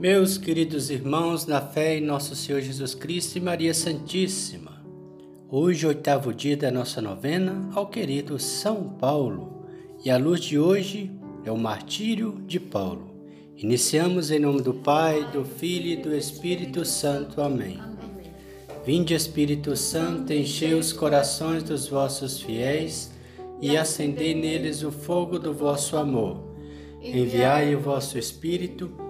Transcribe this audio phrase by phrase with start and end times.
[0.00, 4.82] Meus queridos irmãos, na fé em nosso Senhor Jesus Cristo e Maria Santíssima,
[5.46, 9.66] hoje, oitavo dia da nossa novena ao querido São Paulo,
[10.02, 11.10] e a luz de hoje
[11.44, 13.10] é o martírio de Paulo.
[13.54, 17.42] Iniciamos em nome do Pai, do Filho e do Espírito Santo.
[17.42, 17.78] Amém.
[18.86, 23.12] Vinde, Espírito Santo, enchei os corações dos vossos fiéis
[23.60, 26.42] e acendei neles o fogo do vosso amor.
[27.02, 29.09] Enviai o vosso Espírito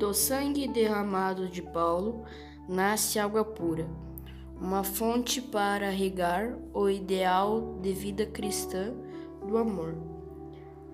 [0.00, 2.24] Do sangue derramado de Paulo
[2.66, 3.86] nasce água pura,
[4.58, 8.94] uma fonte para regar o ideal de vida cristã
[9.46, 9.94] do amor.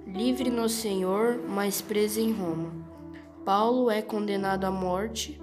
[0.05, 2.73] Livre no Senhor, mas preso em Roma.
[3.45, 5.41] Paulo é condenado à morte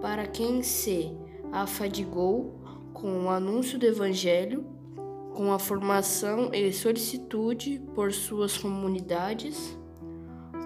[0.00, 1.14] para quem se
[1.52, 2.58] afadigou
[2.94, 4.64] com o anúncio do Evangelho,
[5.34, 9.76] com a formação e solicitude por suas comunidades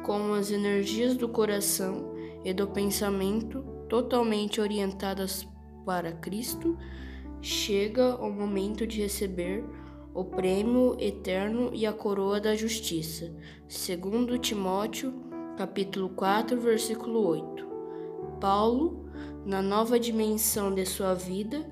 [0.07, 5.45] com as energias do coração e do pensamento totalmente orientadas
[5.85, 6.79] para Cristo,
[7.43, 9.65] chega o momento de receber
[10.15, 13.35] o prêmio eterno e a coroa da justiça.
[13.67, 15.13] Segundo Timóteo,
[15.59, 17.67] capítulo 4, versículo 8.
[18.41, 19.11] Paulo,
[19.45, 21.69] na nova dimensão de sua vida,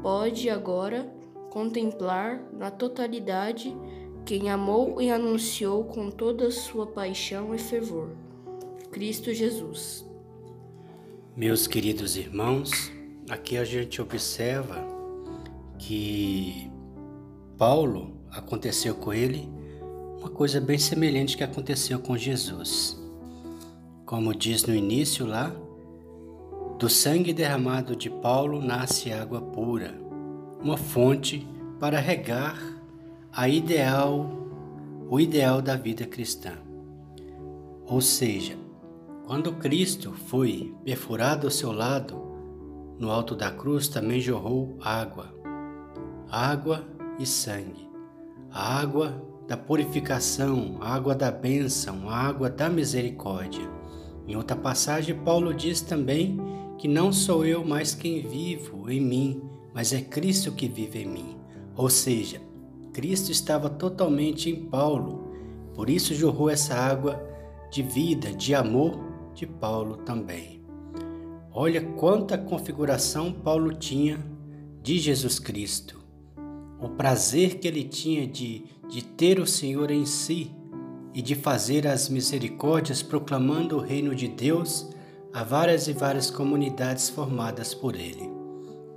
[0.00, 1.14] pode agora
[1.50, 3.76] contemplar na totalidade
[4.24, 8.08] quem amou e anunciou com toda sua paixão e fervor.
[8.90, 10.06] Cristo Jesus.
[11.36, 12.90] Meus queridos irmãos,
[13.28, 14.82] aqui a gente observa
[15.78, 16.70] que
[17.58, 19.48] Paulo aconteceu com ele
[20.18, 22.98] uma coisa bem semelhante que aconteceu com Jesus.
[24.06, 25.54] Como diz no início lá,
[26.78, 29.94] do sangue derramado de Paulo nasce água pura,
[30.62, 31.46] uma fonte
[31.78, 32.73] para regar
[33.36, 34.30] a ideal,
[35.10, 36.52] o ideal da vida cristã.
[37.84, 38.56] Ou seja,
[39.26, 42.14] quando Cristo foi perfurado ao seu lado,
[42.96, 45.34] no alto da cruz também jorrou água,
[46.30, 46.86] água
[47.18, 47.90] e sangue,
[48.52, 53.68] a água da purificação, a água da bênção, a água da misericórdia.
[54.28, 56.38] Em outra passagem, Paulo diz também
[56.78, 59.42] que não sou eu mais quem vivo em mim,
[59.74, 61.36] mas é Cristo que vive em mim.
[61.76, 62.40] Ou seja,
[62.94, 65.32] Cristo estava totalmente em Paulo,
[65.74, 67.20] por isso jorrou essa água
[67.68, 68.96] de vida, de amor
[69.34, 70.62] de Paulo também.
[71.52, 74.24] Olha quanta configuração Paulo tinha
[74.80, 76.00] de Jesus Cristo.
[76.80, 80.52] O prazer que ele tinha de, de ter o Senhor em si
[81.12, 84.88] e de fazer as misericórdias proclamando o reino de Deus
[85.32, 88.30] a várias e várias comunidades formadas por ele.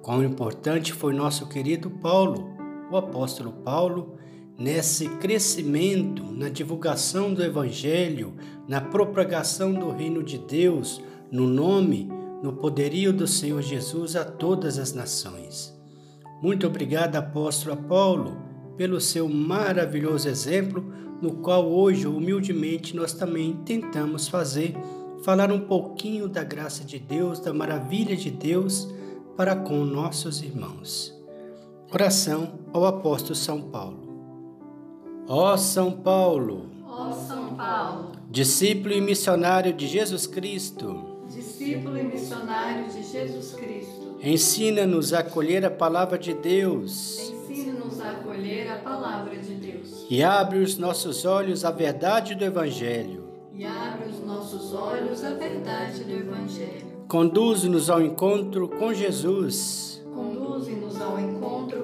[0.03, 2.56] Quão importante foi nosso querido Paulo
[2.91, 4.17] o apóstolo Paulo,
[4.57, 8.33] nesse crescimento na divulgação do Evangelho,
[8.67, 12.09] na propagação do reino de Deus, no nome,
[12.41, 15.75] no poderio do Senhor Jesus a todas as nações.
[16.41, 18.37] Muito obrigado, apóstolo Paulo,
[18.77, 20.85] pelo seu maravilhoso exemplo,
[21.21, 24.75] no qual hoje, humildemente, nós também tentamos fazer,
[25.23, 28.87] falar um pouquinho da graça de Deus, da maravilha de Deus
[29.35, 31.16] para com nossos irmãos.
[31.89, 35.23] Oração ao apóstolo São Paulo.
[35.25, 42.89] Ó São Paulo, ó São Paulo, discípulo e missionário de Jesus Cristo, discípulo e missionário
[42.89, 47.31] de Jesus Cristo, ensina-nos a acolher a palavra de Deus.
[47.49, 50.05] Ensina-nos a acolher a palavra de Deus.
[50.09, 53.29] E abre os nossos olhos à verdade do evangelho.
[53.53, 56.85] E abre os nossos olhos à verdade do evangelho.
[57.07, 61.77] Conduz-nos ao encontro com Jesus Conduze-nos ao encontro.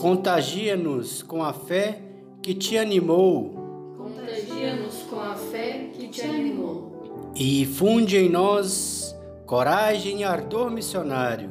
[0.00, 2.00] Contagia-nos com a fé
[2.42, 3.94] que te animou.
[3.96, 7.32] Contagia-nos com a fé que te animou.
[7.34, 9.14] E infunde em nós
[9.46, 11.50] coragem e ardor missionário.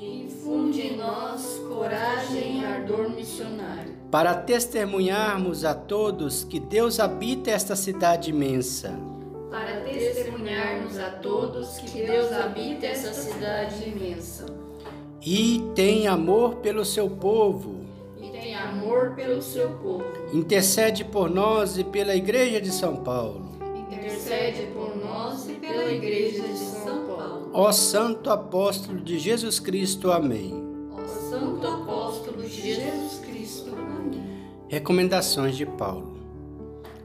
[0.00, 3.94] E infunde em nós coragem e ardor missionário.
[4.10, 8.98] Para testemunharmos a todos que Deus habita esta cidade imensa.
[9.50, 14.67] Para testemunharmos a todos que Deus habita essa cidade imensa
[15.24, 17.84] e tem amor pelo seu povo.
[18.20, 20.04] E tem amor pelo seu povo.
[20.32, 23.58] Intercede por nós e pela Igreja de São Paulo.
[23.90, 27.50] Intercede por nós e pela Igreja de São Paulo.
[27.52, 30.12] Ó Santo Apóstolo de Jesus Cristo.
[30.12, 30.54] Amém.
[30.92, 33.74] Ó Santo Apóstolo de Jesus Cristo.
[33.74, 34.22] Amém.
[34.68, 36.16] Recomendações de Paulo.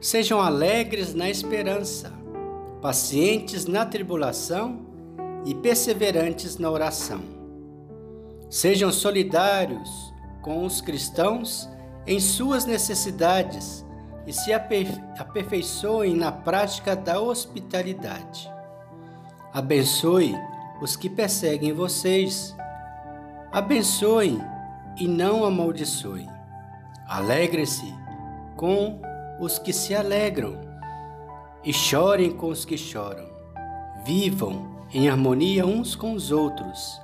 [0.00, 2.12] Sejam alegres na esperança,
[2.80, 4.84] pacientes na tribulação
[5.46, 7.43] e perseverantes na oração.
[8.48, 11.68] Sejam solidários com os cristãos
[12.06, 13.84] em suas necessidades
[14.26, 18.50] e se aperfeiçoem na prática da hospitalidade.
[19.52, 20.34] Abençoe
[20.80, 22.54] os que perseguem vocês.
[23.52, 24.40] Abençoe
[24.98, 26.28] e não amaldiçoe.
[27.06, 27.94] Alegre-se
[28.56, 29.00] com
[29.40, 30.60] os que se alegram
[31.62, 33.26] e chorem com os que choram.
[34.04, 37.00] Vivam em harmonia uns com os outros.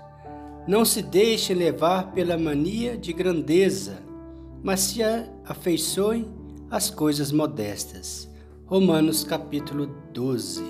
[0.66, 3.98] Não se deixem levar pela mania de grandeza,
[4.62, 5.00] mas se
[5.44, 6.26] afeiçoem
[6.70, 8.28] às coisas modestas.
[8.66, 10.62] Romanos capítulo 12.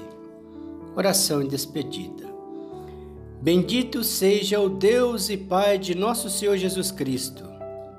[0.97, 2.31] Oração e despedida.
[3.43, 7.45] Bendito seja o Deus e Pai de nosso Senhor Jesus Cristo.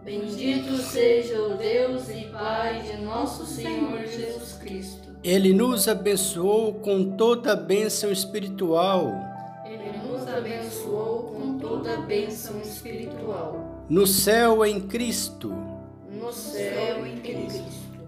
[0.03, 5.09] Bendito seja o Deus e Pai de nosso Senhor Jesus Cristo.
[5.23, 9.13] Ele nos abençoou com toda a bênção espiritual.
[9.65, 11.20] Ele nos abençoou
[11.81, 13.85] toda bênção espiritual.
[13.89, 15.51] No céu em Cristo.
[16.11, 17.63] No céu em Cristo.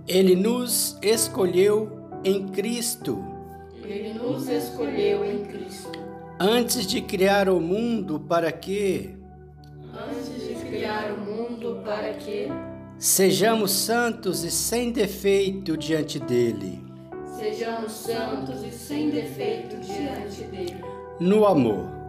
[0.07, 3.23] Ele nos escolheu em Cristo.
[3.83, 5.91] Ele nos escolheu em Cristo.
[6.39, 9.15] Antes de criar o mundo para que
[9.91, 12.49] Antes de criar o mundo para que
[12.97, 16.83] sejamos santos e sem defeito diante dele.
[17.37, 20.83] Sejamos santos e sem defeito diante dele.
[21.19, 22.02] No amor.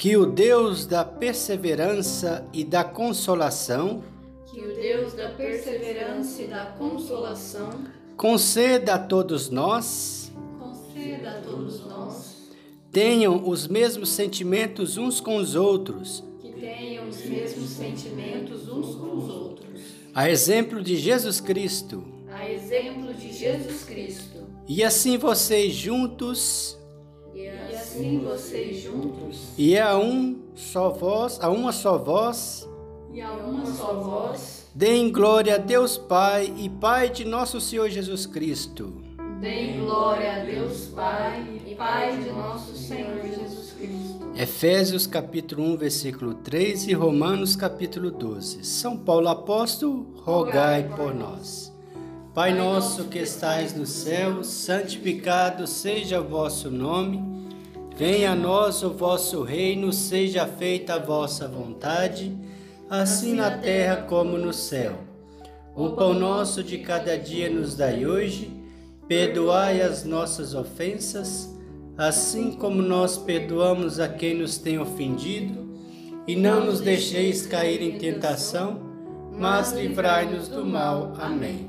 [0.00, 4.02] Que o Deus da perseverança e da consolação
[4.50, 7.68] Que o Deus da perseverança e da consolação
[8.16, 12.50] conceda a todos nós conceda a todos nós
[12.90, 19.18] tenham os mesmos sentimentos uns com os outros, que tenham os mesmos sentimentos uns com
[19.18, 19.80] os outros.
[20.14, 22.02] a exemplo de Jesus Cristo.
[22.32, 24.48] A exemplo de Jesus Cristo.
[24.66, 26.79] E assim vocês juntos
[27.90, 32.68] assim vocês juntos e a um só voz, a uma só voz,
[33.12, 37.90] e a uma só voz deem glória a Deus Pai e Pai de nosso Senhor
[37.90, 38.94] Jesus Cristo.
[39.40, 44.30] deem glória a Deus Pai e Pai de nosso Senhor Jesus Cristo.
[44.36, 48.64] Efésios capítulo 1, versículo 3 e Romanos capítulo 12.
[48.64, 51.72] São Paulo apóstolo, rogai por nós.
[52.32, 57.49] Pai nosso que estais no céu, santificado seja o vosso nome.
[58.00, 62.34] Venha a nós o vosso reino, seja feita a vossa vontade,
[62.88, 64.94] assim na terra como no céu.
[65.76, 68.50] O pão nosso de cada dia nos dai hoje,
[69.06, 71.54] perdoai as nossas ofensas,
[71.98, 75.68] assim como nós perdoamos a quem nos tem ofendido,
[76.26, 78.80] e não nos deixeis cair em tentação,
[79.38, 81.12] mas livrai-nos do mal.
[81.18, 81.68] Amém.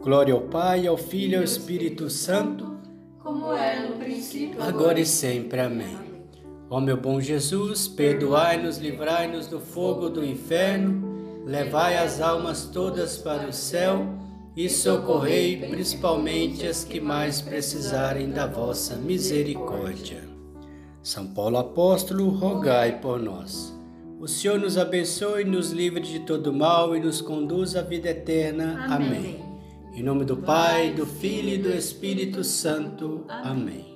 [0.00, 2.74] Glória ao Pai, ao Filho e ao Espírito Santo,
[3.22, 3.83] Como era
[4.58, 5.60] agora e sempre.
[5.60, 5.96] Amém.
[6.70, 13.46] Ó meu bom Jesus, perdoai-nos, livrai-nos do fogo do inferno, levai as almas todas para
[13.46, 14.06] o céu
[14.56, 20.22] e socorrei principalmente as que mais precisarem da vossa misericórdia.
[21.02, 23.74] São Paulo Apóstolo, rogai por nós.
[24.18, 28.86] O Senhor nos abençoe, nos livre de todo mal e nos conduz à vida eterna.
[28.88, 29.44] Amém.
[29.92, 33.24] Em nome do Pai, do Filho e do Espírito Santo.
[33.28, 33.93] Amém.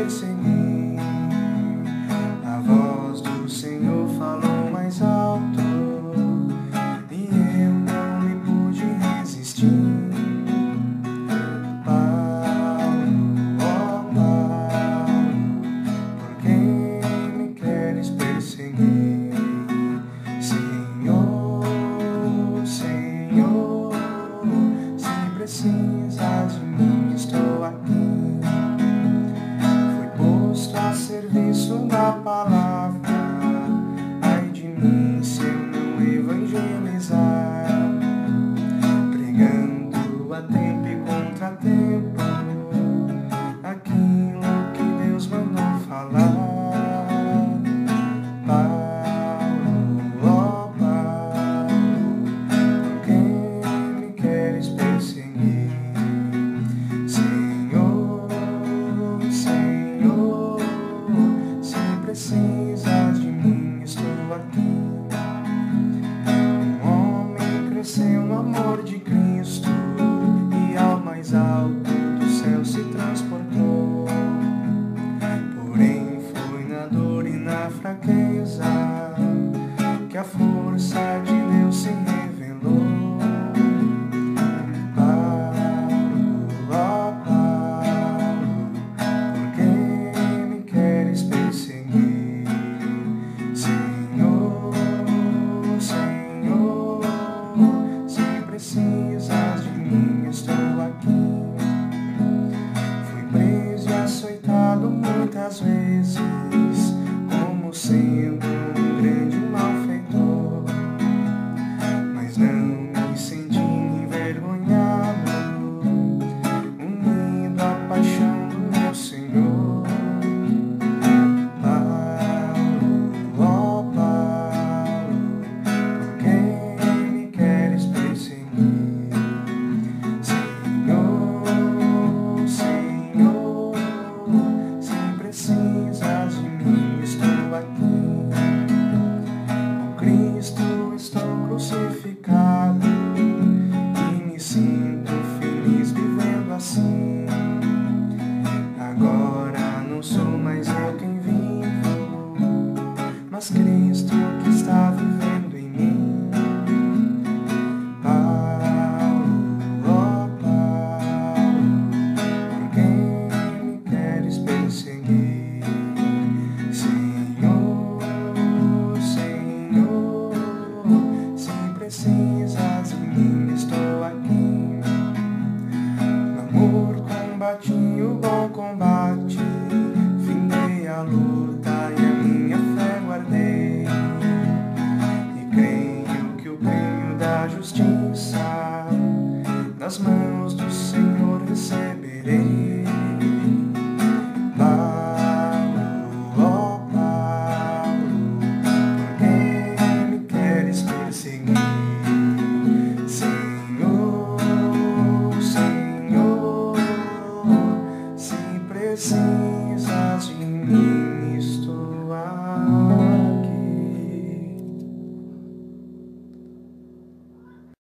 [0.00, 0.98] Nascente perseguir.
[2.44, 5.60] A voz do Senhor falou mais alto
[7.10, 7.28] e
[7.62, 9.66] eu não me pude resistir.
[11.84, 11.98] Paulo,
[13.60, 15.12] ó Paulo,
[16.18, 16.56] por que
[17.36, 19.34] me queres perseguir?
[20.40, 21.64] Senhor,
[22.64, 23.92] Senhor,
[24.96, 27.99] se precisas de mim, estou aqui.